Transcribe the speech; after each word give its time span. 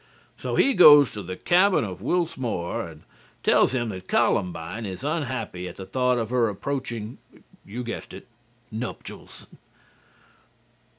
So 0.35 0.55
he 0.55 0.73
goes 0.73 1.11
to 1.11 1.21
the 1.21 1.35
cabin 1.37 1.83
of 1.83 1.99
Wils 2.01 2.35
Moore 2.35 2.87
and 2.87 3.03
tells 3.43 3.75
him 3.75 3.89
that 3.89 4.07
Columbine 4.07 4.83
is 4.83 5.03
unhappy 5.03 5.67
at 5.69 5.75
the 5.75 5.85
thought 5.85 6.17
of 6.17 6.31
her 6.31 6.49
approaching 6.49 7.19
you 7.63 7.83
guessed 7.83 8.11
it 8.11 8.25
nuptials. 8.71 9.45